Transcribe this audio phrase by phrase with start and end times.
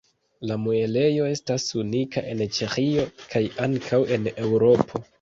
[0.51, 5.09] La muelejo estas unika en Ĉeĥio kaj ankaŭ en Eŭropo.